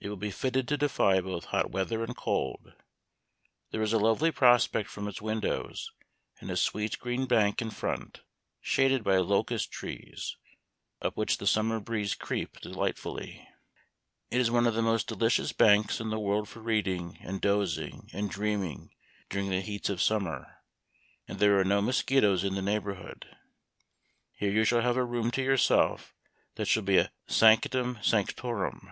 It 0.00 0.10
will 0.10 0.18
be 0.18 0.30
fitted 0.30 0.68
to 0.68 0.76
defy 0.76 1.18
both 1.22 1.46
hot 1.46 1.70
weather 1.70 2.04
and 2.04 2.14
cold. 2.14 2.74
There 3.70 3.80
is 3.80 3.94
a 3.94 3.98
lovely 3.98 4.30
prospect 4.30 4.90
from 4.90 5.08
its 5.08 5.22
windows, 5.22 5.92
and 6.40 6.50
a 6.50 6.58
sweet 6.58 6.98
green 6.98 7.24
bank 7.24 7.62
in 7.62 7.70
front, 7.70 8.20
shaded 8.60 9.02
by 9.02 9.16
locust 9.16 9.72
trees, 9.72 10.36
up 11.00 11.16
which 11.16 11.38
the 11.38 11.46
summer 11.46 11.80
breeze 11.80 12.14
creeps 12.14 12.60
de 12.60 12.68
Memoir 12.68 12.88
of 12.90 12.96
Washington 13.02 13.08
Irving. 13.18 13.46
245 14.32 14.36
lightfully. 14.36 14.38
It 14.38 14.40
is 14.42 14.50
one 14.50 14.66
of 14.66 14.74
the 14.74 14.82
most 14.82 15.06
delicious 15.06 15.52
banks 15.54 16.00
in 16.00 16.10
the 16.10 16.20
world 16.20 16.50
for 16.50 16.60
reading, 16.60 17.16
and 17.22 17.40
dozing, 17.40 18.10
and 18.12 18.28
dream 18.28 18.62
ing 18.62 18.90
during 19.30 19.48
the 19.48 19.62
heats 19.62 19.88
of 19.88 20.02
summer; 20.02 20.58
and 21.26 21.38
there 21.38 21.58
are 21.58 21.64
no 21.64 21.80
mosquitoes 21.80 22.44
in 22.44 22.52
the 22.56 22.60
neighborhood. 22.60 23.24
Here 24.34 24.50
you 24.52 24.64
shall 24.64 24.82
have 24.82 24.98
a 24.98 25.02
room 25.02 25.30
to 25.30 25.42
yourself 25.42 26.12
that 26.56 26.68
shall 26.68 26.82
be 26.82 26.98
a 26.98 27.10
sanctum 27.26 27.96
sanctorum. 28.02 28.90